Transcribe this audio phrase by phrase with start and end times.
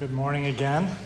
[0.00, 0.96] Good morning again.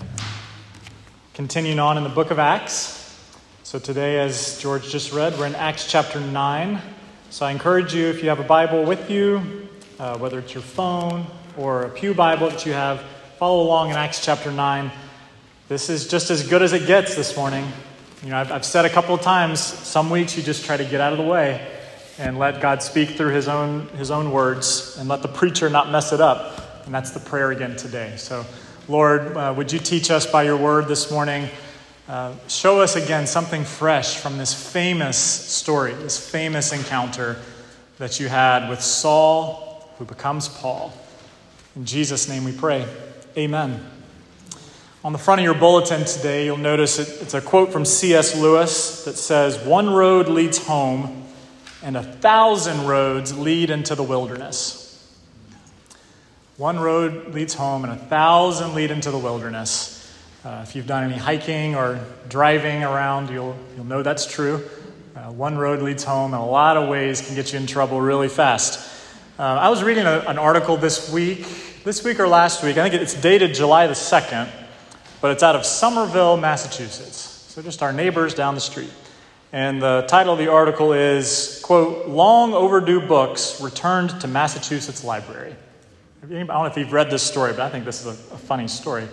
[1.35, 3.19] Continuing on in the book of Acts.
[3.65, 6.81] So, today, as George just read, we're in Acts chapter 9.
[7.29, 9.67] So, I encourage you, if you have a Bible with you,
[9.99, 11.27] uh, whether it's your phone
[11.57, 13.01] or a Pew Bible that you have,
[13.37, 14.93] follow along in Acts chapter 9.
[15.67, 17.67] This is just as good as it gets this morning.
[18.23, 20.85] You know, I've, I've said a couple of times, some weeks you just try to
[20.85, 21.67] get out of the way
[22.19, 25.91] and let God speak through his own, his own words and let the preacher not
[25.91, 26.87] mess it up.
[26.87, 28.15] And that's the prayer again today.
[28.19, 28.47] So,
[28.87, 31.49] Lord, uh, would you teach us by your word this morning?
[32.07, 37.39] Uh, show us again something fresh from this famous story, this famous encounter
[37.97, 40.93] that you had with Saul, who becomes Paul.
[41.77, 42.87] In Jesus' name we pray.
[43.39, 43.83] Amen.
[45.03, 48.37] On the front of your bulletin today, you'll notice it, it's a quote from C.S.
[48.37, 51.25] Lewis that says, One road leads home,
[51.83, 54.84] and a thousand roads lead into the wilderness.
[56.57, 60.09] One road leads home, and a thousand lead into the wilderness.
[60.45, 64.63] Uh, if you've done any hiking or driving around, you'll, you'll know that's true.
[65.17, 68.01] Uh, one road leads home, and a lot of ways can get you in trouble
[68.01, 68.89] really fast.
[69.37, 71.45] Uh, I was reading a, an article this week,
[71.83, 72.79] this week or last week.
[72.79, 74.49] I think it's dated July the 2nd,
[75.21, 77.47] but it's out of Somerville, Massachusetts.
[77.49, 78.93] So just our neighbors down the street.
[79.53, 85.57] And the title of the article is, quote, Long Overdue Books Returned to Massachusetts Library.
[86.25, 88.39] I don't know if you've read this story, but I think this is a, a
[88.39, 89.07] funny story.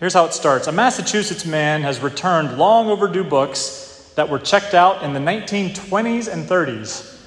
[0.00, 4.72] Here's how it starts A Massachusetts man has returned long overdue books that were checked
[4.72, 7.20] out in the 1920s and 30s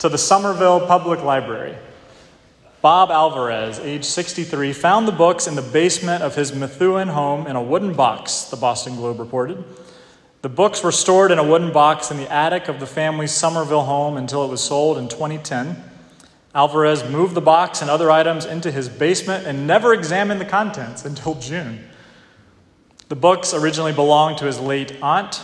[0.00, 1.74] to the Somerville Public Library.
[2.82, 7.56] Bob Alvarez, age 63, found the books in the basement of his Methuen home in
[7.56, 9.64] a wooden box, the Boston Globe reported.
[10.42, 13.84] The books were stored in a wooden box in the attic of the family's Somerville
[13.84, 15.93] home until it was sold in 2010.
[16.54, 21.04] Alvarez moved the box and other items into his basement and never examined the contents
[21.04, 21.84] until June.
[23.08, 25.42] The books originally belonged to his late aunt,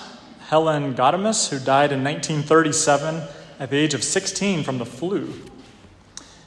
[0.48, 3.22] Helen Gaudamus, who died in 1937
[3.58, 5.32] at the age of 16 from the flu.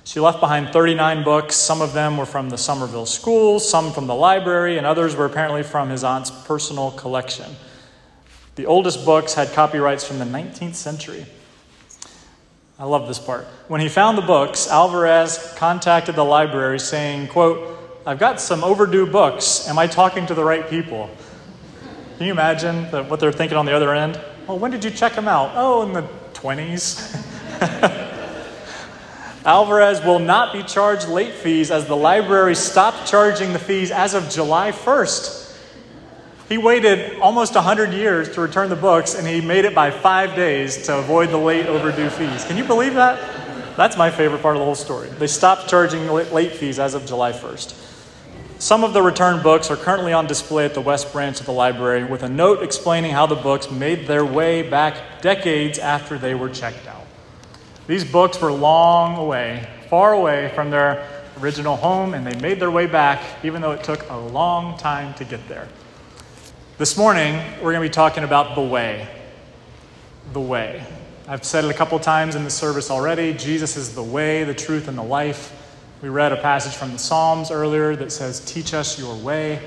[0.05, 1.55] She left behind 39 books.
[1.55, 5.25] Some of them were from the Somerville schools, some from the library, and others were
[5.25, 7.55] apparently from his aunt's personal collection.
[8.55, 11.25] The oldest books had copyrights from the 19th century.
[12.83, 13.45] I love this part.
[13.69, 19.05] When he found the books, Alvarez contacted the library saying, quote, I've got some overdue
[19.05, 19.69] books.
[19.69, 21.09] Am I talking to the right people?
[22.17, 24.19] Can you imagine what they're thinking on the other end?
[24.47, 25.53] Well, when did you check them out?
[25.55, 26.01] Oh, in the
[26.33, 27.15] 20s.
[29.45, 34.13] Alvarez will not be charged late fees as the library stopped charging the fees as
[34.13, 35.42] of July 1st.
[36.49, 40.35] He waited almost 100 years to return the books, and he made it by five
[40.35, 42.43] days to avoid the late overdue fees.
[42.45, 43.77] Can you believe that?
[43.77, 45.07] That's my favorite part of the whole story.
[45.09, 47.73] They stopped charging late fees as of July 1st.
[48.59, 51.51] Some of the returned books are currently on display at the West Branch of the
[51.51, 56.35] library with a note explaining how the books made their way back decades after they
[56.35, 57.05] were checked out.
[57.87, 61.05] These books were long away, far away from their
[61.41, 65.13] original home, and they made their way back, even though it took a long time
[65.15, 65.67] to get there.
[66.75, 69.07] This morning, we're going to be talking about the way.
[70.33, 70.83] The way.
[71.27, 73.35] I've said it a couple times in the service already.
[73.35, 75.53] Jesus is the way, the truth, and the life.
[76.01, 79.61] We read a passage from the Psalms earlier that says, Teach us your way.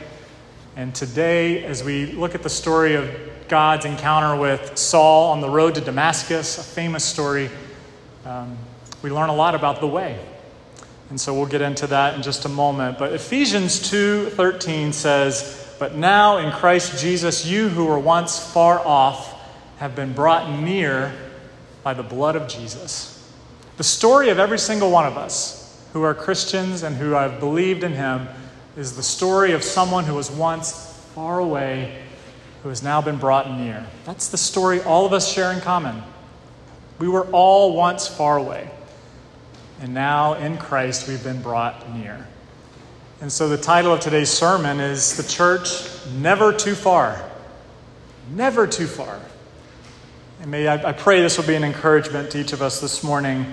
[0.75, 3.09] And today, as we look at the story of
[3.47, 7.51] God's encounter with Saul on the road to Damascus, a famous story,
[8.25, 8.59] um,
[9.03, 10.19] we learn a lot about the way.
[11.11, 12.99] And so we'll get into that in just a moment.
[12.99, 19.35] But Ephesians 2:13 says, but now in Christ Jesus, you who were once far off
[19.79, 21.13] have been brought near
[21.83, 23.13] by the blood of Jesus.
[23.77, 27.85] The story of every single one of us who are Christians and who have believed
[27.85, 28.29] in Him
[28.77, 32.03] is the story of someone who was once far away,
[32.63, 33.87] who has now been brought near.
[34.05, 36.03] That's the story all of us share in common.
[36.99, 38.71] We were all once far away,
[39.81, 42.27] and now in Christ we've been brought near.
[43.19, 47.19] And so the title of today's sermon is The Church Never Too Far.
[48.35, 49.19] Never too far.
[50.43, 53.03] And may I, I pray this will be an encouragement to each of us this
[53.03, 53.47] morning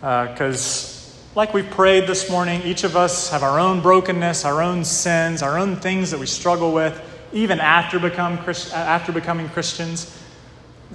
[0.00, 4.62] because, uh, like we prayed this morning, each of us have our own brokenness, our
[4.62, 6.98] own sins, our own things that we struggle with,
[7.34, 10.18] even after, become Christ, after becoming Christians.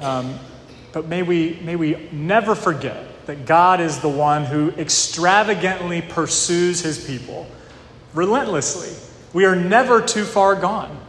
[0.01, 0.39] Um,
[0.91, 6.81] but may we, may we never forget that God is the one who extravagantly pursues
[6.81, 7.45] his people
[8.17, 8.93] relentlessly.
[9.33, 10.99] We are never too far gone.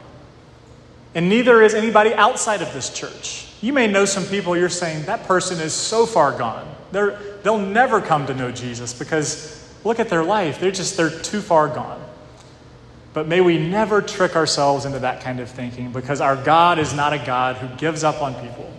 [1.14, 3.46] And neither is anybody outside of this church.
[3.60, 6.72] You may know some people you're saying, that person is so far gone.
[6.92, 10.60] They're, they'll never come to know Jesus because look at their life.
[10.60, 12.04] They're just, they're too far gone.
[13.14, 16.94] But may we never trick ourselves into that kind of thinking because our God is
[16.94, 18.70] not a God who gives up on people.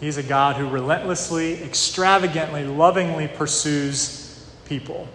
[0.00, 5.06] He's a God who relentlessly, extravagantly, lovingly pursues people.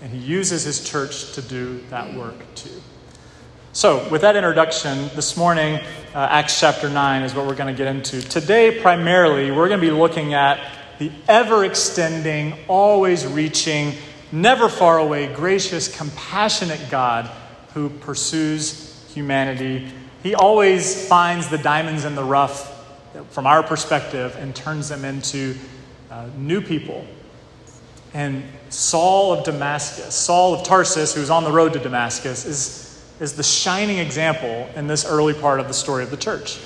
[0.00, 2.80] And he uses his church to do that work too.
[3.72, 5.76] So, with that introduction, this morning,
[6.14, 8.20] uh, Acts chapter 9 is what we're going to get into.
[8.20, 10.58] Today, primarily, we're going to be looking at
[10.98, 13.92] the ever extending, always reaching,
[14.32, 17.30] never far away, gracious, compassionate God
[17.74, 19.88] who pursues humanity.
[20.22, 22.74] He always finds the diamonds in the rough
[23.30, 25.56] from our perspective and turns them into
[26.10, 27.06] uh, new people.
[28.14, 33.04] And Saul of Damascus, Saul of Tarsus, who was on the road to Damascus, is,
[33.20, 36.58] is the shining example in this early part of the story of the church.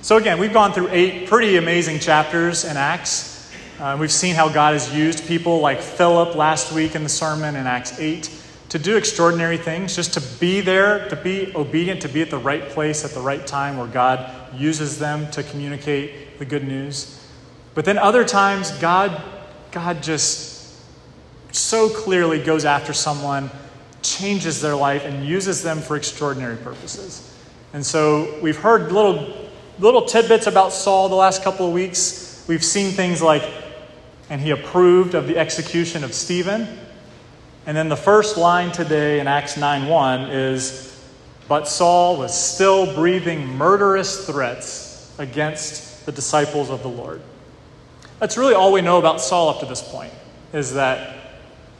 [0.00, 3.52] So, again, we've gone through eight pretty amazing chapters in Acts.
[3.80, 7.56] Uh, we've seen how God has used people like Philip last week in the sermon
[7.56, 8.30] in Acts 8
[8.70, 12.38] to do extraordinary things, just to be there, to be obedient, to be at the
[12.38, 17.22] right place at the right time where God uses them to communicate the good news.
[17.74, 19.22] But then other times, God,
[19.70, 20.57] God just
[21.58, 23.50] so clearly goes after someone,
[24.02, 27.34] changes their life, and uses them for extraordinary purposes.
[27.72, 32.44] And so we've heard little, little tidbits about Saul the last couple of weeks.
[32.48, 33.42] We've seen things like,
[34.30, 36.78] and he approved of the execution of Stephen.
[37.66, 40.98] And then the first line today in Acts 9 1 is,
[41.48, 47.20] But Saul was still breathing murderous threats against the disciples of the Lord.
[48.20, 50.12] That's really all we know about Saul up to this point,
[50.52, 51.17] is that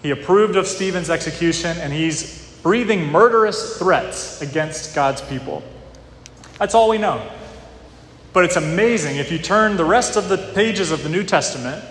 [0.03, 5.62] he approved of Stephen's execution and he's breathing murderous threats against God's people.
[6.59, 7.29] That's all we know.
[8.33, 9.17] But it's amazing.
[9.17, 11.85] If you turn the rest of the pages of the New Testament,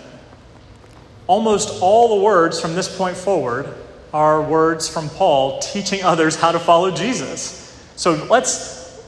[1.26, 3.74] almost all the words from this point forward
[4.14, 7.64] are words from Paul teaching others how to follow Jesus.
[7.96, 9.02] So let's,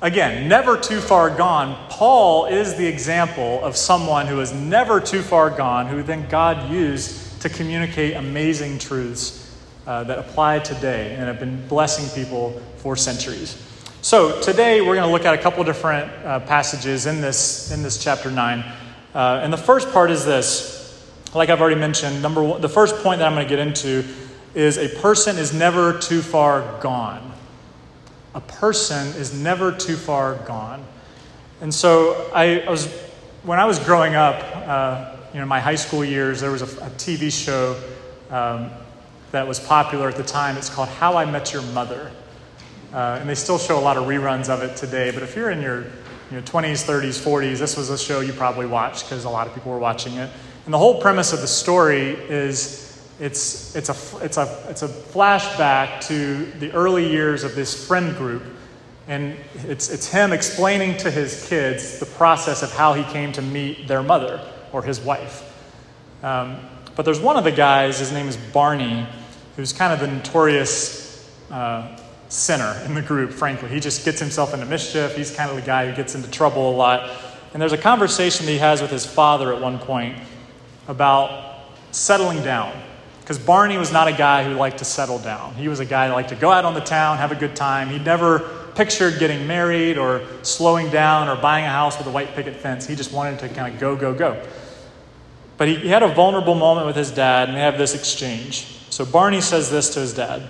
[0.00, 1.88] again, never too far gone.
[1.88, 6.70] Paul is the example of someone who is never too far gone, who then God
[6.70, 9.54] used to communicate amazing truths
[9.86, 13.62] uh, that apply today and have been blessing people for centuries.
[14.00, 17.82] So today we're going to look at a couple different uh, passages in this, in
[17.82, 18.60] this chapter 9.
[19.14, 21.06] Uh, and the first part is this.
[21.34, 24.06] Like I've already mentioned, number one, the first point that I'm going to get into
[24.54, 27.30] is a person is never too far gone.
[28.34, 30.82] A person is never too far gone.
[31.60, 32.86] And so I, I was,
[33.42, 36.86] when I was growing up, uh, you know, my high school years, there was a,
[36.86, 37.76] a TV show
[38.30, 38.70] um,
[39.32, 40.56] that was popular at the time.
[40.56, 42.12] It's called How I Met Your Mother.
[42.92, 45.10] Uh, and they still show a lot of reruns of it today.
[45.10, 45.78] But if you're in your
[46.30, 49.48] you know, 20s, 30s, 40s, this was a show you probably watched because a lot
[49.48, 50.30] of people were watching it.
[50.66, 54.88] And the whole premise of the story is it's, it's, a, it's, a, it's a
[54.88, 58.44] flashback to the early years of this friend group.
[59.08, 59.36] And
[59.66, 63.88] it's, it's him explaining to his kids the process of how he came to meet
[63.88, 64.40] their mother
[64.74, 65.50] or his wife.
[66.22, 66.58] Um,
[66.96, 69.06] but there's one of the guys, his name is Barney,
[69.56, 71.96] who's kind of the notorious uh,
[72.28, 73.68] sinner in the group, frankly.
[73.68, 75.16] He just gets himself into mischief.
[75.16, 77.08] He's kind of the guy who gets into trouble a lot.
[77.52, 80.18] And there's a conversation that he has with his father at one point
[80.88, 81.60] about
[81.92, 82.76] settling down
[83.20, 85.54] because Barney was not a guy who liked to settle down.
[85.54, 87.54] He was a guy that liked to go out on the town, have a good
[87.54, 87.88] time.
[87.88, 88.40] He never
[88.74, 92.86] pictured getting married or slowing down or buying a house with a white picket fence.
[92.86, 94.42] He just wanted to kind of go, go, go.
[95.64, 98.66] But he, he had a vulnerable moment with his dad, and they have this exchange.
[98.90, 100.42] So Barney says this to his dad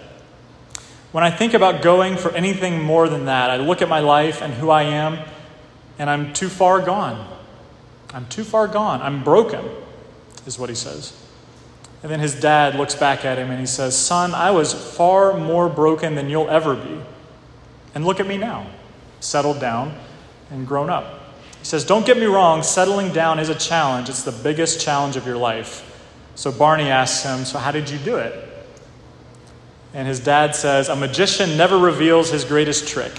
[1.13, 4.43] When I think about going for anything more than that, I look at my life
[4.43, 5.21] and who I am,
[6.01, 7.33] and I'm too far gone.
[8.13, 9.03] I'm too far gone.
[9.03, 9.65] I'm broken,
[10.47, 11.17] is what he says.
[12.03, 15.39] And then his dad looks back at him and he says, Son, I was far
[15.39, 17.01] more broken than you'll ever be.
[17.95, 18.67] And look at me now,
[19.21, 19.97] settled down
[20.51, 21.24] and grown up.
[21.65, 24.11] He says, Don't get me wrong, settling down is a challenge.
[24.11, 25.91] It's the biggest challenge of your life.
[26.35, 28.51] So Barney asks him, So how did you do it?
[29.95, 33.19] And his dad says, A magician never reveals his greatest trick,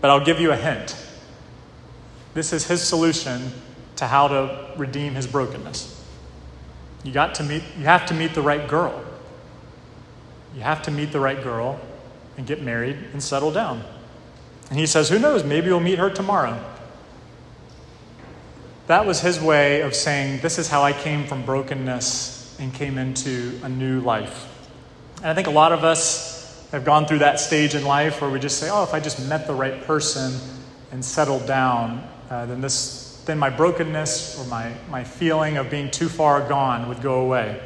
[0.00, 0.94] but I'll give you a hint.
[2.34, 3.50] This is his solution
[3.96, 5.92] to how to redeem his brokenness.
[7.02, 9.04] You got to meet you have to meet the right girl.
[10.54, 11.80] You have to meet the right girl
[12.36, 13.82] and get married and settle down.
[14.70, 15.42] And he says, Who knows?
[15.42, 16.62] Maybe you'll meet her tomorrow.
[18.86, 22.98] That was his way of saying, This is how I came from brokenness and came
[22.98, 24.48] into a new life.
[25.18, 28.30] And I think a lot of us have gone through that stage in life where
[28.30, 30.32] we just say, Oh, if I just met the right person
[30.92, 35.90] and settled down, uh, then this then my brokenness or my, my feeling of being
[35.90, 37.60] too far gone would go away.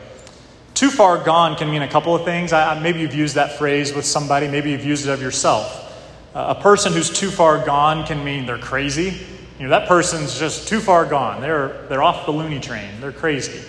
[0.72, 2.54] Too far gone can mean a couple of things.
[2.54, 5.86] I, maybe you've used that phrase with somebody, maybe you've used it of yourself.
[6.34, 9.20] Uh, a person who's too far gone can mean they're crazy.
[9.60, 11.42] You know, that person's just too far gone.
[11.42, 12.98] They're, they're off the loony train.
[12.98, 13.62] They're crazy.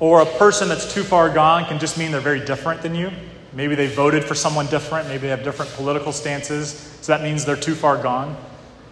[0.00, 3.12] Or a person that's too far gone can just mean they're very different than you.
[3.52, 5.06] Maybe they voted for someone different.
[5.06, 6.70] Maybe they have different political stances.
[7.00, 8.36] So that means they're too far gone.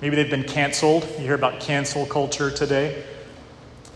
[0.01, 1.03] Maybe they've been canceled.
[1.19, 3.03] You hear about cancel culture today.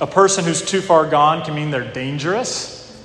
[0.01, 3.01] A person who's too far gone can mean they're dangerous.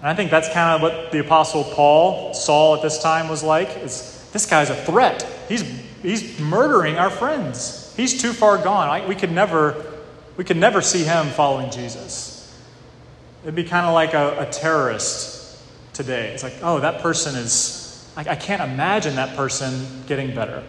[0.00, 3.44] And I think that's kind of what the Apostle Paul, Saul at this time was
[3.44, 3.76] like.
[3.76, 5.24] Is this guy's a threat.
[5.48, 5.62] He's,
[6.02, 7.83] he's murdering our friends.
[7.96, 8.88] He's too far gone.
[8.88, 9.84] I, we, could never,
[10.36, 12.32] we could never see him following Jesus.
[13.42, 15.58] It'd be kind of like a, a terrorist
[15.92, 16.32] today.
[16.32, 20.64] It's like, oh, that person is, I, I can't imagine that person getting better.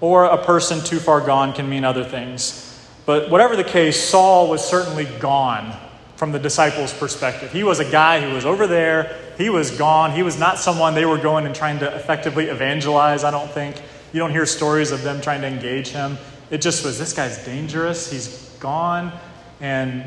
[0.00, 2.66] Or a person too far gone can mean other things.
[3.04, 5.76] But whatever the case, Saul was certainly gone
[6.16, 7.52] from the disciples' perspective.
[7.52, 10.12] He was a guy who was over there, he was gone.
[10.12, 13.80] He was not someone they were going and trying to effectively evangelize, I don't think.
[14.12, 16.18] You don't hear stories of them trying to engage him.
[16.50, 19.12] It just was this guy's dangerous, he's gone,
[19.60, 20.04] and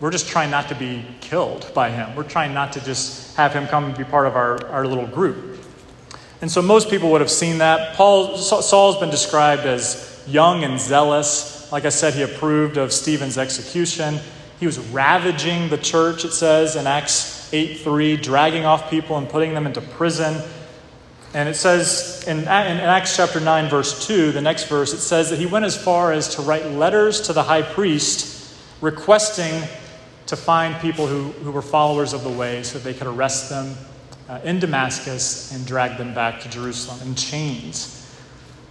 [0.00, 2.16] we're just trying not to be killed by him.
[2.16, 5.06] We're trying not to just have him come and be part of our, our little
[5.06, 5.60] group.
[6.40, 7.94] And so most people would have seen that.
[7.94, 11.70] Paul, Saul's been described as young and zealous.
[11.70, 14.18] Like I said, he approved of Stephen's execution.
[14.58, 19.28] He was ravaging the church, it says in Acts 8 3, dragging off people and
[19.28, 20.42] putting them into prison.
[21.34, 25.30] And it says in, in Acts chapter 9, verse 2, the next verse, it says
[25.30, 29.62] that he went as far as to write letters to the high priest requesting
[30.26, 33.50] to find people who, who were followers of the way so that they could arrest
[33.50, 33.74] them
[34.28, 38.00] uh, in Damascus and drag them back to Jerusalem in chains.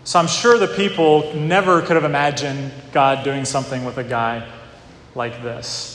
[0.06, 4.50] So I'm sure the people never could have imagined God doing something with a guy
[5.16, 5.94] like this.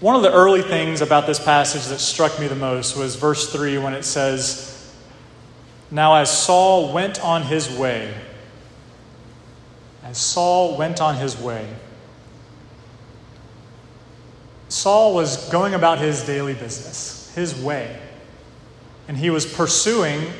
[0.00, 3.52] One of the early things about this passage that struck me the most was verse
[3.52, 4.73] 3 when it says,
[5.94, 8.12] Now as Saul went on his way,
[10.02, 11.72] as Saul went on his way,
[14.68, 17.96] Saul was going about his daily business, his way.
[19.06, 20.32] And he was pursuing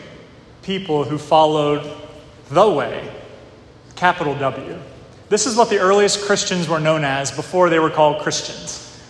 [0.64, 1.88] people who followed
[2.50, 3.08] the way,
[3.94, 4.76] capital W.
[5.28, 9.00] This is what the earliest Christians were known as before they were called Christians.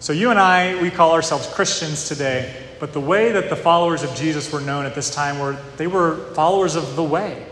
[0.00, 4.02] So you and I, we call ourselves Christians today, but the way that the followers
[4.02, 7.46] of Jesus were known at this time were they were followers of the way.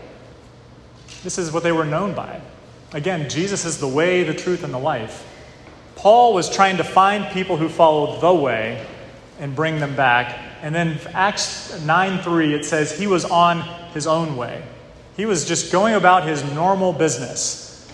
[1.23, 2.41] This is what they were known by.
[2.91, 5.25] Again, Jesus is the way, the truth, and the life.
[5.95, 8.85] Paul was trying to find people who followed the way
[9.39, 10.37] and bring them back.
[10.63, 13.61] And then Acts 9 3, it says he was on
[13.93, 14.61] his own way.
[15.15, 17.89] He was just going about his normal business.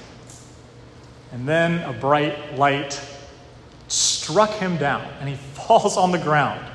[1.32, 3.00] And then a bright light
[3.90, 6.68] struck him down, and he falls on the ground.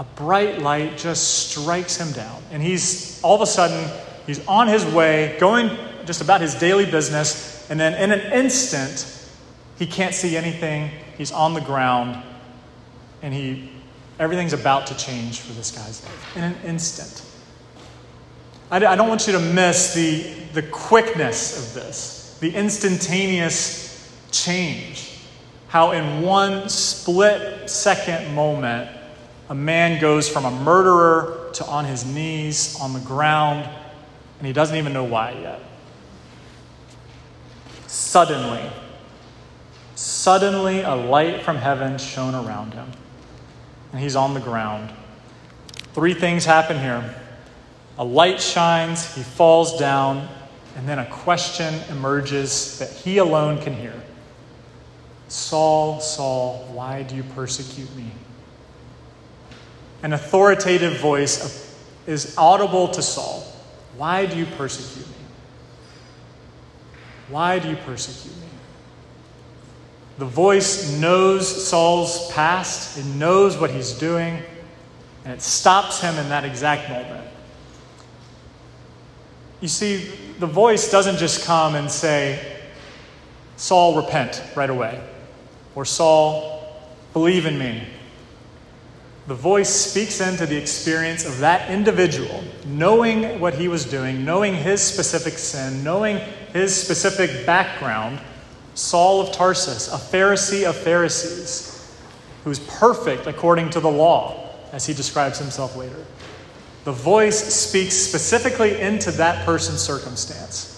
[0.00, 3.86] A bright light just strikes him down, and he's all of a sudden,
[4.26, 5.76] he's on his way, going
[6.06, 9.06] just about his daily business, and then in an instant,
[9.78, 10.90] he can't see anything.
[11.18, 12.16] He's on the ground,
[13.20, 13.70] and he
[14.18, 17.22] everything's about to change for this guy's life in an instant.
[18.70, 20.22] I, I don't want you to miss the,
[20.54, 25.18] the quickness of this, the instantaneous change.
[25.68, 28.96] How, in one split second moment,
[29.50, 33.68] a man goes from a murderer to on his knees on the ground,
[34.38, 35.60] and he doesn't even know why yet.
[37.88, 38.70] Suddenly,
[39.96, 42.92] suddenly a light from heaven shone around him,
[43.92, 44.92] and he's on the ground.
[45.94, 47.16] Three things happen here
[47.98, 50.28] a light shines, he falls down,
[50.76, 53.94] and then a question emerges that he alone can hear
[55.26, 58.10] Saul, Saul, why do you persecute me?
[60.02, 61.76] An authoritative voice
[62.06, 63.44] is audible to Saul.
[63.96, 65.14] Why do you persecute me?
[67.28, 68.48] Why do you persecute me?
[70.18, 74.42] The voice knows Saul's past, it knows what he's doing,
[75.24, 77.26] and it stops him in that exact moment.
[79.60, 82.58] You see, the voice doesn't just come and say,
[83.56, 85.02] Saul, repent right away,
[85.74, 87.86] or Saul, believe in me.
[89.26, 94.54] The voice speaks into the experience of that individual, knowing what he was doing, knowing
[94.54, 96.18] his specific sin, knowing
[96.52, 98.20] his specific background.
[98.74, 101.94] Saul of Tarsus, a Pharisee of Pharisees,
[102.44, 106.04] who's perfect according to the law, as he describes himself later.
[106.84, 110.69] The voice speaks specifically into that person's circumstance.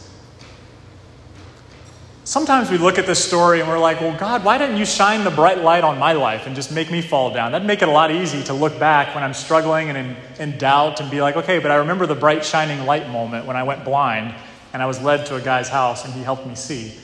[2.24, 5.24] Sometimes we look at this story and we're like, well, God, why didn't you shine
[5.24, 7.52] the bright light on my life and just make me fall down?
[7.52, 10.58] That'd make it a lot easy to look back when I'm struggling and in, in
[10.58, 13.62] doubt and be like, okay, but I remember the bright shining light moment when I
[13.62, 14.34] went blind
[14.72, 16.96] and I was led to a guy's house and he helped me see.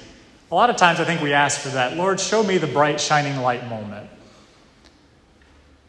[0.50, 1.96] A lot of times I think we ask for that.
[1.96, 4.08] Lord, show me the bright shining light moment.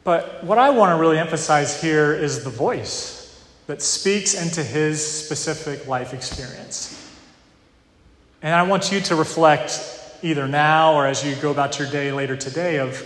[0.03, 5.05] But what I want to really emphasize here is the voice that speaks into his
[5.05, 6.98] specific life experience.
[8.41, 9.79] And I want you to reflect
[10.21, 13.05] either now or as you go about your day later today of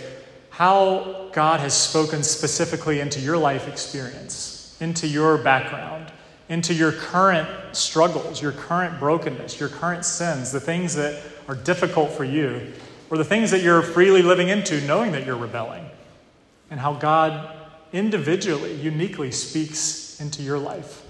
[0.50, 6.12] how God has spoken specifically into your life experience, into your background,
[6.48, 12.12] into your current struggles, your current brokenness, your current sins, the things that are difficult
[12.12, 12.72] for you,
[13.10, 15.84] or the things that you're freely living into knowing that you're rebelling,
[16.70, 17.56] and how God
[17.92, 21.03] individually, uniquely speaks into your life.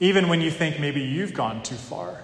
[0.00, 2.20] Even when you think maybe you've gone too far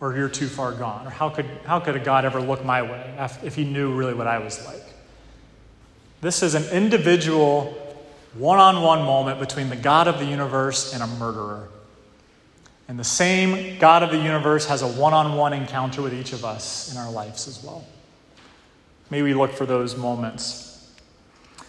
[0.00, 2.82] or you're too far gone, or how could, how could a God ever look my
[2.82, 4.82] way if he knew really what I was like?
[6.20, 7.64] This is an individual,
[8.34, 11.68] one on one moment between the God of the universe and a murderer.
[12.88, 16.32] And the same God of the universe has a one on one encounter with each
[16.32, 17.84] of us in our lives as well.
[19.08, 20.92] May we look for those moments.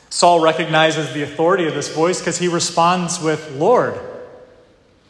[0.10, 4.00] Saul recognizes the authority of this voice because he responds with Lord.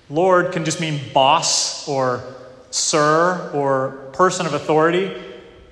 [0.09, 2.23] Lord can just mean boss or
[2.71, 5.11] sir or person of authority.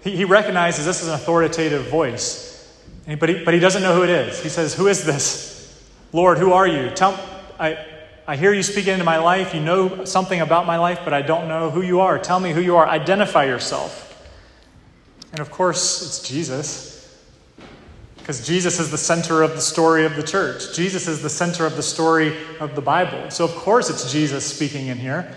[0.04, 2.48] He, he recognizes this is an authoritative voice,
[3.20, 4.42] but he, but he doesn't know who it is.
[4.42, 5.52] He says, Who is this?
[6.14, 6.90] Lord, who are you?
[6.90, 7.18] Tell,
[7.60, 7.86] I,
[8.28, 9.54] I hear you speaking into my life.
[9.54, 12.20] You know something about my life, but I don't know who you are.
[12.20, 12.88] Tell me who you are.
[12.88, 14.08] Identify yourself.
[15.32, 16.90] And of course, it's Jesus.
[18.32, 20.74] Because Jesus is the center of the story of the church.
[20.74, 23.30] Jesus is the center of the story of the Bible.
[23.30, 25.36] So, of course, it's Jesus speaking in here.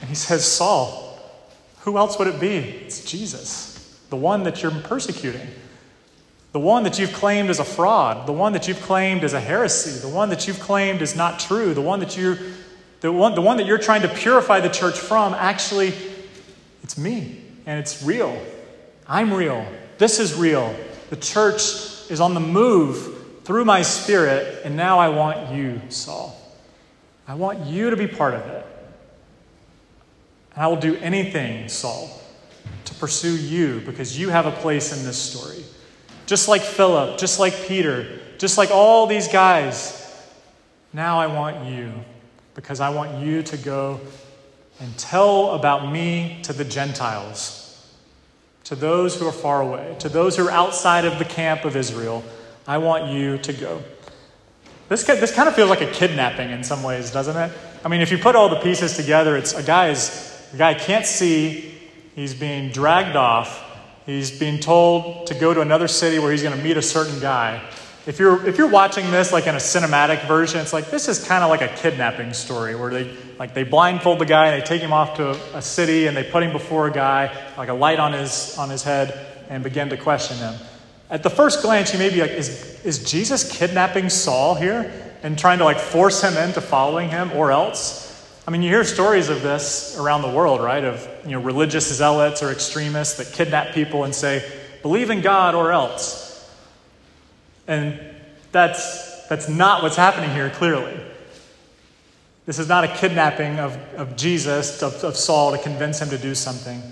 [0.00, 1.20] And he says, Saul,
[1.80, 2.56] who else would it be?
[2.56, 5.48] It's Jesus, the one that you're persecuting,
[6.52, 9.40] the one that you've claimed as a fraud, the one that you've claimed as a
[9.40, 12.38] heresy, the one that you've claimed is not true, the one that you're,
[13.02, 15.34] the one, the one that you're trying to purify the church from.
[15.34, 15.92] Actually,
[16.82, 18.42] it's me, and it's real.
[19.06, 19.66] I'm real.
[19.98, 20.74] This is real.
[21.10, 26.36] The church is on the move through my spirit, and now I want you, Saul.
[27.26, 28.66] I want you to be part of it.
[30.54, 32.20] And I will do anything, Saul,
[32.84, 35.64] to pursue you because you have a place in this story.
[36.26, 39.96] Just like Philip, just like Peter, just like all these guys.
[40.92, 41.92] Now I want you
[42.54, 44.00] because I want you to go
[44.80, 47.59] and tell about me to the Gentiles,
[48.70, 51.74] to those who are far away, to those who are outside of the camp of
[51.74, 52.22] Israel.
[52.68, 53.82] I want you to go.
[54.88, 57.50] This, this kind of feels like a kidnapping in some ways, doesn't it?
[57.84, 61.04] I mean, if you put all the pieces together, it's a guy's the guy can't
[61.04, 61.74] see.
[62.14, 63.60] He's being dragged off.
[64.06, 67.18] He's being told to go to another city where he's going to meet a certain
[67.18, 67.60] guy.
[68.06, 71.22] If you're, if you're watching this like in a cinematic version, it's like this is
[71.22, 74.66] kind of like a kidnapping story where they like they blindfold the guy and they
[74.66, 77.68] take him off to a, a city and they put him before a guy, like
[77.68, 80.54] a light on his on his head, and begin to question him.
[81.10, 84.90] At the first glance, you may be like, is, is Jesus kidnapping Saul here
[85.22, 88.08] and trying to like force him into following him or else?
[88.46, 90.82] I mean, you hear stories of this around the world, right?
[90.82, 94.48] Of you know, religious zealots or extremists that kidnap people and say,
[94.82, 96.29] believe in God or else.
[97.70, 98.00] And
[98.50, 101.00] that's, that's not what's happening here, clearly.
[102.44, 106.18] This is not a kidnapping of, of Jesus, of, of Saul, to convince him to
[106.18, 106.82] do something.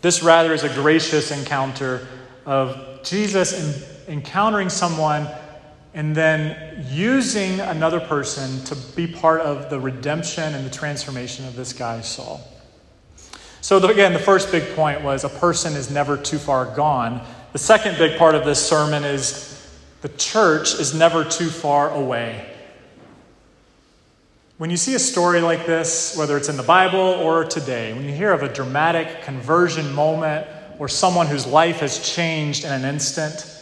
[0.00, 2.08] This rather is a gracious encounter
[2.46, 5.28] of Jesus in, encountering someone
[5.92, 11.56] and then using another person to be part of the redemption and the transformation of
[11.56, 12.40] this guy, Saul.
[13.60, 17.20] So, the, again, the first big point was a person is never too far gone.
[17.52, 19.51] The second big part of this sermon is
[20.02, 22.48] the church is never too far away.
[24.58, 28.04] When you see a story like this, whether it's in the Bible or today, when
[28.04, 30.46] you hear of a dramatic conversion moment
[30.78, 33.52] or someone whose life has changed in an instant,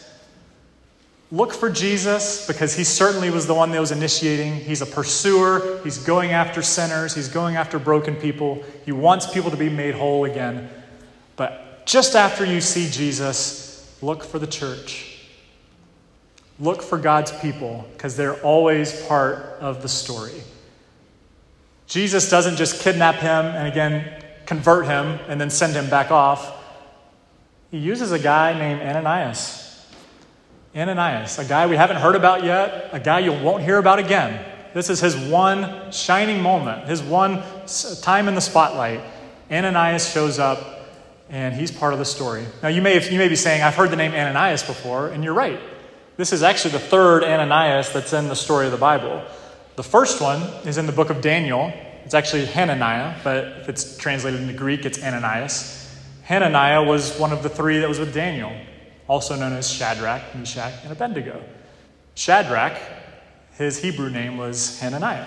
[1.32, 4.56] Look for Jesus because he certainly was the one that was initiating.
[4.56, 5.80] He's a pursuer.
[5.84, 7.14] He's going after sinners.
[7.14, 8.64] He's going after broken people.
[8.84, 10.68] He wants people to be made whole again.
[11.36, 15.09] But just after you see Jesus, look for the church.
[16.60, 20.42] Look for God's people because they're always part of the story.
[21.86, 26.56] Jesus doesn't just kidnap him and again convert him and then send him back off.
[27.70, 29.86] He uses a guy named Ananias.
[30.76, 34.44] Ananias, a guy we haven't heard about yet, a guy you won't hear about again.
[34.74, 37.42] This is his one shining moment, his one
[38.02, 39.00] time in the spotlight.
[39.50, 40.90] Ananias shows up
[41.28, 42.44] and he's part of the story.
[42.62, 45.34] Now, you may, you may be saying, I've heard the name Ananias before, and you're
[45.34, 45.60] right.
[46.20, 49.24] This is actually the third Ananias that's in the story of the Bible.
[49.76, 51.72] The first one is in the book of Daniel.
[52.04, 55.98] It's actually Hananiah, but if it's translated into Greek, it's Ananias.
[56.24, 58.52] Hananiah was one of the three that was with Daniel,
[59.08, 61.42] also known as Shadrach, Meshach, and Abednego.
[62.16, 62.78] Shadrach,
[63.52, 65.26] his Hebrew name was Hananiah.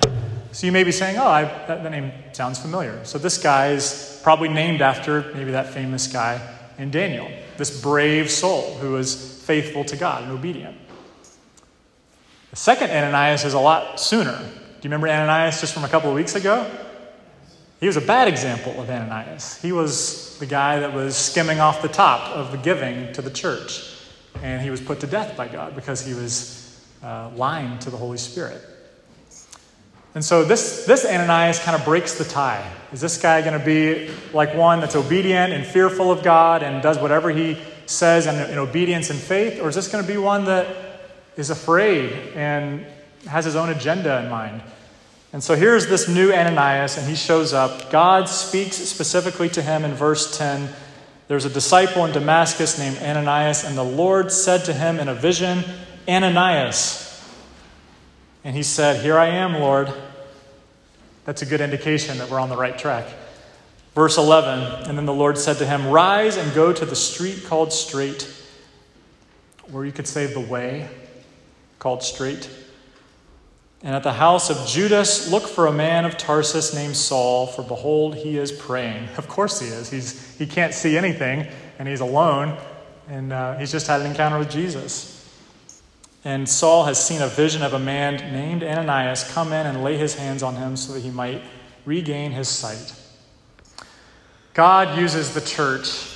[0.52, 3.04] So you may be saying, oh, I, that, that name sounds familiar.
[3.04, 6.40] So this guy is probably named after maybe that famous guy
[6.78, 10.78] in Daniel, this brave soul who was faithful to God and obedient.
[12.54, 14.38] The second Ananias is a lot sooner.
[14.38, 16.70] Do you remember Ananias just from a couple of weeks ago?
[17.80, 19.60] He was a bad example of Ananias.
[19.60, 23.32] He was the guy that was skimming off the top of the giving to the
[23.32, 23.96] church.
[24.44, 27.98] And he was put to death by God because he was uh, lying to the
[27.98, 28.62] Holy Spirit.
[30.14, 32.72] And so this, this Ananias kind of breaks the tie.
[32.92, 36.84] Is this guy going to be like one that's obedient and fearful of God and
[36.84, 39.60] does whatever he says in, in obedience and faith?
[39.60, 40.83] Or is this going to be one that
[41.38, 42.86] is afraid and
[43.28, 44.62] has his own agenda in mind?
[45.34, 47.90] And so here's this new Ananias, and he shows up.
[47.90, 50.70] God speaks specifically to him in verse 10.
[51.28, 55.16] There's a disciple in Damascus named Ananias, and the Lord said to him in a
[55.16, 55.64] vision,
[56.08, 57.04] Ananias.
[58.44, 59.92] And he said, Here I am, Lord.
[61.26, 63.08] That's a good indication that we're on the right track.
[63.96, 67.44] Verse 11 And then the Lord said to him, Rise and go to the street
[67.46, 68.32] called Straight,
[69.74, 70.90] or you could say the way
[71.84, 72.50] called Straight.
[73.84, 77.62] And at the house of Judas, look for a man of Tarsus named Saul, for
[77.62, 79.10] behold, he is praying.
[79.18, 79.90] Of course he is.
[79.90, 81.46] He's, he can't see anything,
[81.78, 82.58] and he's alone,
[83.10, 85.30] and uh, he's just had an encounter with Jesus.
[86.24, 89.98] And Saul has seen a vision of a man named Ananias come in and lay
[89.98, 91.42] his hands on him so that he might
[91.84, 92.96] regain his sight.
[94.54, 96.16] God uses the church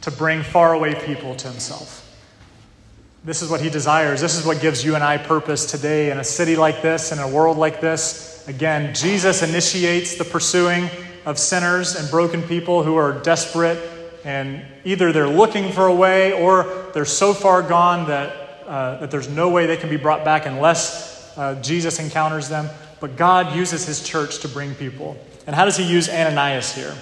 [0.00, 2.05] to bring faraway people to himself.
[3.26, 4.20] This is what he desires.
[4.20, 7.18] This is what gives you and I purpose today in a city like this, in
[7.18, 8.46] a world like this.
[8.46, 10.88] Again, Jesus initiates the pursuing
[11.24, 13.82] of sinners and broken people who are desperate
[14.24, 19.10] and either they're looking for a way or they're so far gone that, uh, that
[19.10, 22.68] there's no way they can be brought back unless uh, Jesus encounters them.
[23.00, 25.16] But God uses his church to bring people.
[25.48, 26.94] And how does he use Ananias here?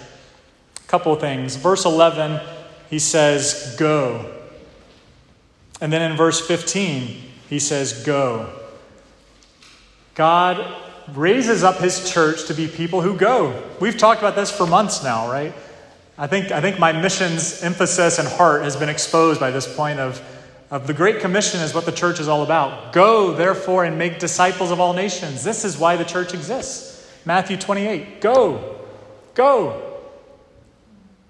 [0.76, 1.56] A couple of things.
[1.56, 2.40] Verse 11,
[2.88, 4.30] he says, Go.
[5.80, 8.52] And then in verse 15, he says, Go.
[10.14, 10.82] God
[11.12, 13.62] raises up his church to be people who go.
[13.80, 15.52] We've talked about this for months now, right?
[16.16, 19.98] I think, I think my mission's emphasis and heart has been exposed by this point
[19.98, 20.22] of,
[20.70, 22.92] of the Great Commission is what the church is all about.
[22.92, 25.42] Go, therefore, and make disciples of all nations.
[25.42, 27.12] This is why the church exists.
[27.24, 28.20] Matthew 28.
[28.20, 28.80] Go.
[29.34, 29.93] Go.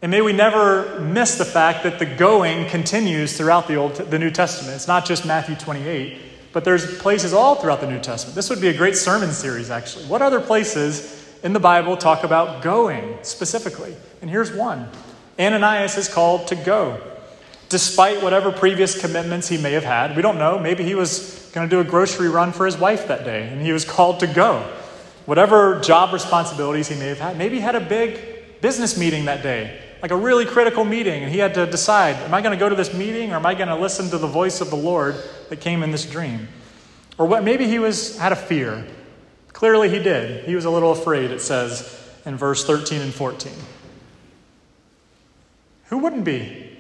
[0.05, 4.19] And may we never miss the fact that the going continues throughout the Old, the
[4.19, 4.75] New Testament.
[4.75, 6.21] It's not just Matthew 28,
[6.53, 8.35] but there's places all throughout the New Testament.
[8.35, 10.05] This would be a great sermon series, actually.
[10.05, 13.97] What other places in the Bible talk about going specifically?
[14.21, 14.91] And here's one
[15.41, 17.01] Ananias is called to go.
[17.71, 20.59] Despite whatever previous commitments he may have had, we don't know.
[20.59, 23.63] Maybe he was going to do a grocery run for his wife that day, and
[23.63, 24.71] he was called to go.
[25.25, 29.43] Whatever job responsibilities he may have had, maybe he had a big business meeting that
[29.43, 32.61] day like a really critical meeting, and he had to decide am I going to
[32.61, 34.77] go to this meeting or am I going to listen to the voice of the
[34.77, 35.15] Lord
[35.49, 36.47] that came in this dream?
[37.17, 38.87] Or what maybe he was had a fear.
[39.55, 40.45] Clearly he did.
[40.45, 43.51] He was a little afraid, it says in verse 13 and 14.
[45.87, 46.77] Who wouldn't be?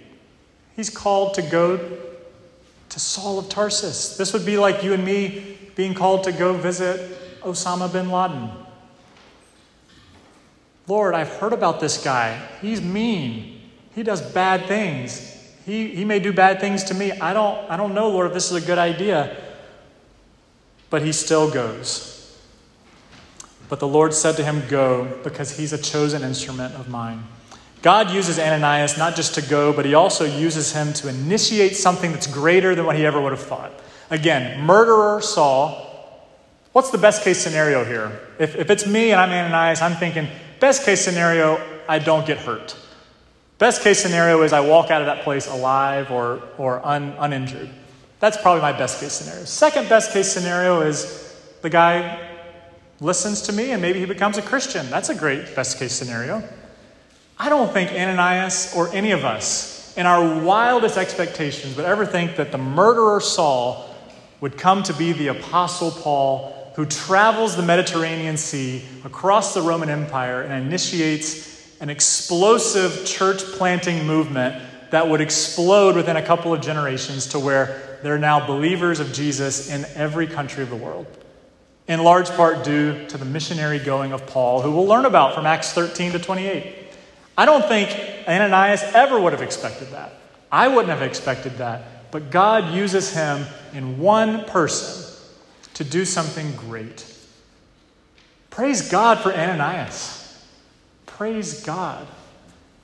[0.77, 1.79] He's called to go
[2.91, 4.19] to Saul of Tarsus.
[4.19, 8.51] This would be like you and me being called to go visit Osama bin Laden
[10.87, 12.47] Lord, I've heard about this guy.
[12.61, 13.61] He's mean.
[13.95, 15.31] He does bad things.
[15.65, 17.13] He, he may do bad things to me.
[17.13, 19.37] I don't, I don't know, Lord, if this is a good idea.
[20.91, 22.39] But he still goes.
[23.69, 27.25] But the Lord said to him, Go, because he's a chosen instrument of mine.
[27.81, 32.13] God uses Ananias not just to go, but he also uses him to initiate something
[32.13, 33.73] that's greater than what he ever would have thought.
[34.11, 35.81] Again, murderer Saul.
[36.73, 38.21] What's the best case scenario here?
[38.39, 40.29] If, if it's me and I'm Ananias, I'm thinking,
[40.65, 42.75] Best case scenario, I don't get hurt.
[43.59, 47.69] Best case scenario is I walk out of that place alive or, or un, uninjured.
[48.19, 49.45] That's probably my best case scenario.
[49.45, 52.31] Second best case scenario is the guy
[52.99, 54.89] listens to me and maybe he becomes a Christian.
[54.89, 56.43] That's a great best case scenario.
[57.39, 62.37] I don't think Ananias or any of us, in our wildest expectations, would ever think
[62.37, 63.95] that the murderer Saul
[64.41, 69.89] would come to be the Apostle Paul who travels the Mediterranean Sea across the Roman
[69.89, 76.61] Empire and initiates an explosive church planting movement that would explode within a couple of
[76.61, 81.07] generations to where there are now believers of Jesus in every country of the world.
[81.87, 85.47] In large part due to the missionary going of Paul, who we'll learn about from
[85.47, 86.75] Acts 13 to 28.
[87.37, 87.91] I don't think
[88.27, 90.13] Ananias ever would have expected that.
[90.51, 92.11] I wouldn't have expected that.
[92.11, 95.14] But God uses him in one person
[95.75, 97.05] to do something great.
[98.51, 100.45] Praise God for Ananias.
[101.07, 102.07] Praise God.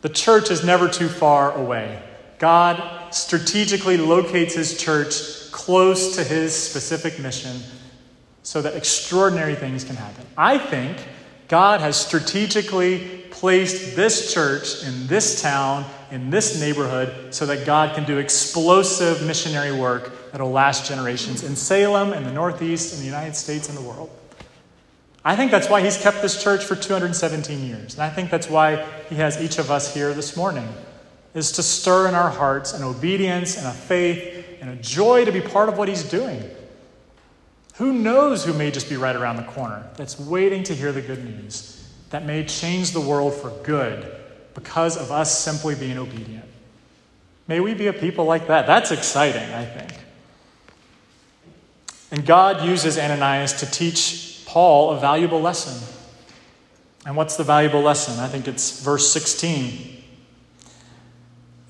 [0.02, 2.02] The church is never too far away.
[2.38, 7.60] God strategically locates his church close to his specific mission
[8.42, 10.26] so that extraordinary things can happen.
[10.36, 10.96] I think
[11.48, 17.94] God has strategically placed this church in this town, in this neighborhood, so that God
[17.94, 23.00] can do explosive missionary work that will last generations in Salem, in the Northeast, in
[23.00, 24.10] the United States, and the world.
[25.24, 27.94] I think that's why He's kept this church for 217 years.
[27.94, 30.68] And I think that's why He has each of us here this morning,
[31.34, 35.32] is to stir in our hearts an obedience and a faith and a joy to
[35.32, 36.42] be part of what He's doing.
[37.76, 41.00] Who knows who may just be right around the corner that's waiting to hear the
[41.00, 44.19] good news that may change the world for good
[44.62, 46.44] because of us simply being obedient?
[47.48, 48.66] May we be a people like that.
[48.66, 49.92] That's exciting, I think.
[52.12, 55.96] And God uses Ananias to teach Paul a valuable lesson.
[57.06, 58.20] And what's the valuable lesson?
[58.20, 60.02] I think it's verse 16.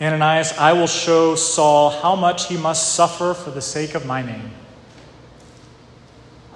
[0.01, 4.23] Ananias, I will show Saul how much he must suffer for the sake of my
[4.23, 4.51] name.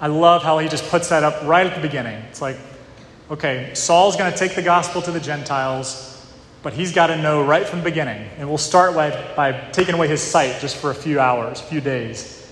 [0.01, 2.17] I love how he just puts that up right at the beginning.
[2.29, 2.57] It's like,
[3.31, 6.14] okay, Saul's going to take the gospel to the Gentiles,
[6.65, 8.27] but he's got to know right from the beginning.
[8.39, 11.63] And we'll start by, by taking away his sight just for a few hours, a
[11.63, 12.51] few days.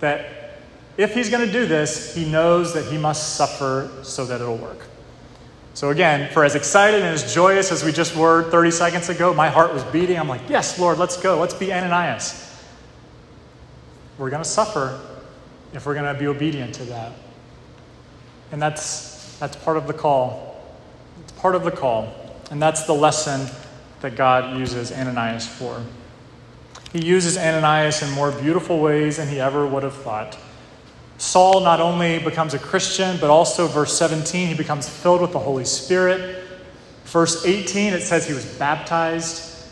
[0.00, 0.62] That
[0.96, 4.56] if he's going to do this, he knows that he must suffer so that it'll
[4.56, 4.86] work.
[5.74, 9.34] So, again, for as excited and as joyous as we just were 30 seconds ago,
[9.34, 10.18] my heart was beating.
[10.18, 11.38] I'm like, yes, Lord, let's go.
[11.38, 12.66] Let's be Ananias.
[14.16, 14.98] We're going to suffer
[15.74, 17.12] if we're going to be obedient to that.
[18.52, 20.64] And that's, that's part of the call.
[21.24, 22.17] It's part of the call.
[22.50, 23.48] And that's the lesson
[24.00, 25.82] that God uses Ananias for.
[26.92, 30.38] He uses Ananias in more beautiful ways than he ever would have thought.
[31.18, 35.38] Saul not only becomes a Christian, but also, verse 17, he becomes filled with the
[35.38, 36.44] Holy Spirit.
[37.04, 39.66] Verse 18, it says he was baptized,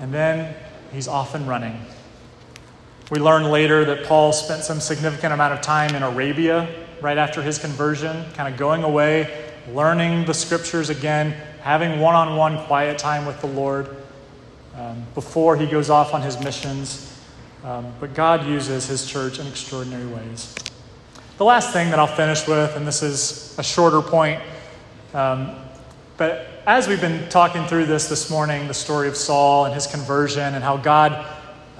[0.00, 0.54] and then
[0.92, 1.78] he's off and running.
[3.10, 6.66] We learn later that Paul spent some significant amount of time in Arabia
[7.02, 12.36] right after his conversion, kind of going away, learning the scriptures again, having one on
[12.36, 13.96] one quiet time with the Lord
[14.76, 17.08] um, before he goes off on his missions.
[17.64, 20.52] Um, but God uses his church in extraordinary ways.
[21.38, 24.40] The last thing that I'll finish with, and this is a shorter point,
[25.14, 25.54] um,
[26.16, 29.86] but as we've been talking through this this morning, the story of Saul and his
[29.86, 31.26] conversion and how God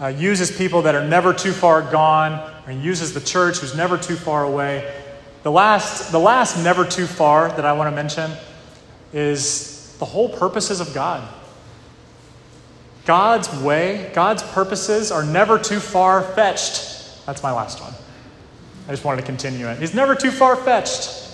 [0.01, 3.99] uh, uses people that are never too far gone, or uses the church who's never
[3.99, 5.03] too far away.
[5.43, 8.31] The last, the last never too far that I want to mention
[9.13, 9.72] is
[10.03, 11.23] the whole purposes of God.
[13.05, 17.25] God's way, God's purposes are never too far fetched.
[17.25, 17.93] That's my last one.
[18.89, 19.79] I just wanted to continue it.
[19.79, 21.25] He's never too far fetched.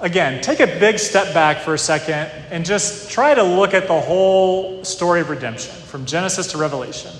[0.00, 3.86] Again, take a big step back for a second and just try to look at
[3.86, 7.12] the whole story of redemption from Genesis to Revelation.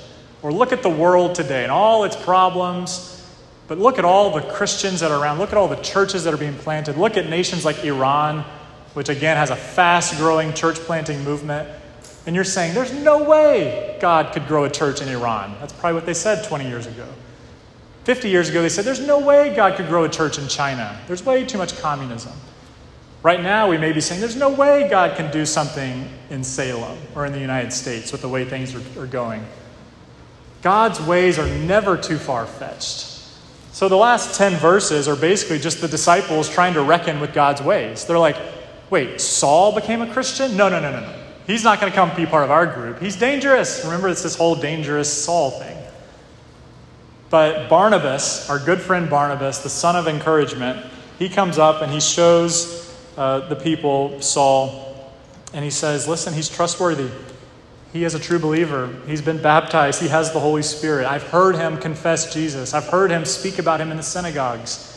[0.42, 3.25] Or look at the world today and all its problems.
[3.68, 5.38] But look at all the Christians that are around.
[5.38, 6.99] Look at all the churches that are being planted.
[6.99, 8.44] Look at nations like Iran,
[8.95, 11.69] which again has a fast growing church planting movement.
[12.27, 15.55] And you're saying, there's no way God could grow a church in Iran.
[15.61, 17.07] That's probably what they said 20 years ago.
[18.05, 20.99] 50 years ago, they said, there's no way God could grow a church in China.
[21.07, 22.33] There's way too much communism.
[23.23, 26.99] Right now, we may be saying, there's no way God can do something in Salem
[27.15, 29.45] or in the United States with the way things are, are going.
[30.61, 33.15] God's ways are never too far fetched.
[33.73, 37.61] So the last 10 verses are basically just the disciples trying to reckon with God's
[37.61, 38.05] ways.
[38.05, 38.37] They're like,
[38.90, 40.57] wait, Saul became a Christian?
[40.57, 41.14] No, no, no, no, no.
[41.47, 43.01] He's not going to come be part of our group.
[43.01, 43.85] He's dangerous.
[43.85, 45.77] Remember, it's this whole dangerous Saul thing.
[47.29, 50.87] But Barnabas, our good friend Barnabas, the son of encouragement,
[51.18, 55.12] he comes up and he shows uh, the people Saul,
[55.53, 57.11] and he says, Listen, he's trustworthy.
[57.92, 58.92] He is a true believer.
[59.07, 60.03] He's been baptized.
[60.03, 61.07] He has the Holy Spirit.
[61.07, 62.75] I've heard him confess Jesus.
[62.75, 64.90] I've heard him speak about him in the synagogues.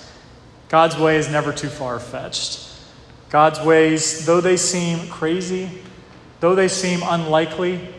[0.70, 2.67] God's way is never too far fetched.
[3.30, 5.70] God's ways, though they seem crazy,
[6.40, 7.94] though they seem unlikely,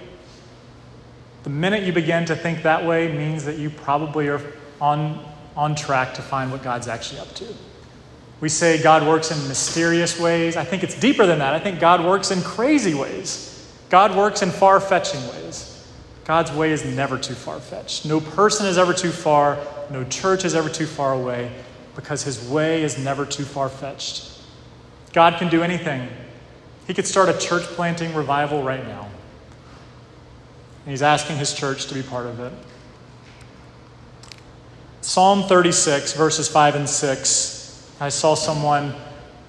[1.45, 4.41] the minute you begin to think that way means that you probably are
[4.81, 5.25] on,
[5.57, 7.47] on track to find what God's actually up to.
[8.41, 10.57] We say God works in mysterious ways.
[10.57, 11.55] I think it's deeper than that.
[11.55, 13.67] I think God works in crazy ways.
[13.91, 15.75] God works in far fetching ways.
[16.25, 18.05] God's way is never too far fetched.
[18.05, 19.59] No person is ever too far.
[19.91, 21.51] No church is ever too far away
[21.97, 24.38] because his way is never too far fetched.
[25.13, 26.09] God can do anything.
[26.87, 29.09] He could start a church planting revival right now.
[30.85, 32.53] And he's asking his church to be part of it.
[35.01, 37.97] Psalm 36, verses 5 and 6.
[38.01, 38.95] I saw someone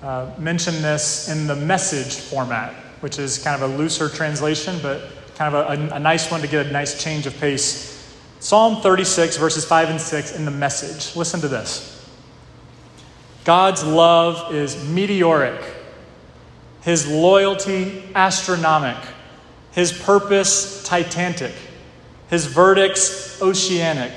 [0.02, 5.02] uh, mention this in the message format, which is kind of a looser translation, but
[5.36, 8.18] kind of a, a, a nice one to get a nice change of pace.
[8.40, 11.16] Psalm 36, verses 5 and 6 in the message.
[11.16, 11.99] Listen to this
[13.44, 15.62] God's love is meteoric,
[16.82, 18.98] His loyalty astronomic,
[19.72, 21.54] His purpose titanic,
[22.30, 24.14] His verdicts oceanic.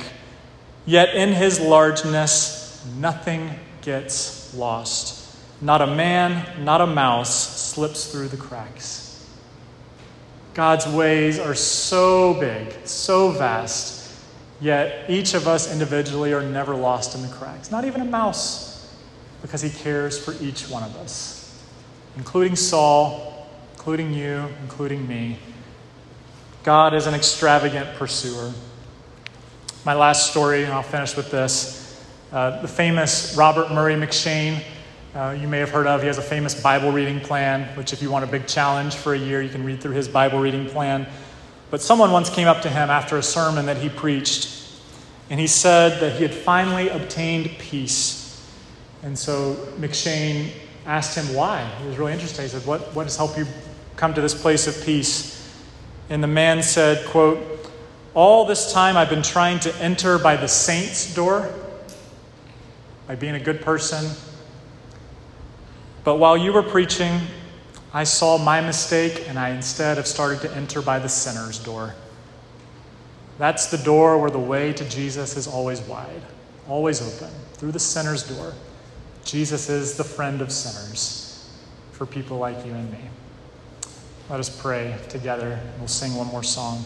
[0.84, 3.50] Yet in his largeness, nothing
[3.82, 5.36] gets lost.
[5.60, 9.24] Not a man, not a mouse slips through the cracks.
[10.54, 14.12] God's ways are so big, so vast,
[14.60, 17.70] yet each of us individually are never lost in the cracks.
[17.70, 18.71] Not even a mouse,
[19.42, 21.62] because he cares for each one of us,
[22.16, 25.38] including Saul, including you, including me.
[26.62, 28.52] God is an extravagant pursuer.
[29.84, 32.00] My last story, and I'll finish with this.
[32.30, 34.62] Uh, the famous Robert Murray M'Cheyne,
[35.14, 36.00] uh, you may have heard of.
[36.00, 39.12] He has a famous Bible reading plan, which, if you want a big challenge for
[39.12, 41.06] a year, you can read through his Bible reading plan.
[41.70, 44.48] But someone once came up to him after a sermon that he preached,
[45.30, 48.21] and he said that he had finally obtained peace.
[49.02, 50.50] And so M'Cheyne
[50.86, 51.64] asked him why.
[51.80, 52.42] He was really interested.
[52.42, 53.46] He said, What, what has helped you
[53.96, 55.38] come to this place of peace?
[56.08, 57.38] And the man said, quote,
[58.14, 61.50] all this time, I've been trying to enter by the saint's door,
[63.06, 64.10] by being a good person.
[66.04, 67.20] But while you were preaching,
[67.94, 71.94] I saw my mistake, and I instead have started to enter by the sinner's door.
[73.38, 76.22] That's the door where the way to Jesus is always wide,
[76.68, 78.52] always open, through the sinner's door.
[79.24, 81.50] Jesus is the friend of sinners
[81.92, 82.98] for people like you and me.
[84.28, 85.60] Let us pray together.
[85.78, 86.84] We'll sing one more song.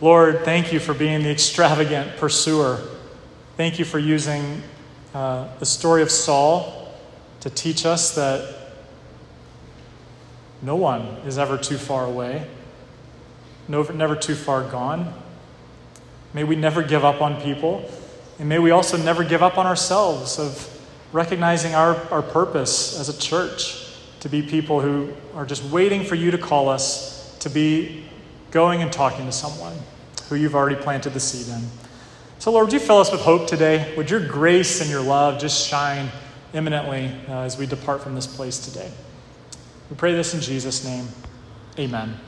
[0.00, 2.80] Lord, thank you for being the extravagant pursuer.
[3.56, 4.62] Thank you for using
[5.12, 6.94] uh, the story of Saul
[7.40, 8.54] to teach us that
[10.62, 12.46] no one is ever too far away,
[13.68, 15.12] no, never too far gone.
[16.32, 17.88] May we never give up on people,
[18.38, 20.77] and may we also never give up on ourselves of
[21.12, 23.86] recognizing our, our purpose as a church
[24.20, 28.04] to be people who are just waiting for you to call us to be
[28.50, 29.76] going and talking to someone
[30.28, 31.68] who you've already planted the seed in.
[32.38, 33.94] So, Lord, would you fill us with hope today?
[33.96, 36.10] Would your grace and your love just shine
[36.52, 38.90] imminently uh, as we depart from this place today?
[39.90, 41.08] We pray this in Jesus' name.
[41.78, 42.18] Amen.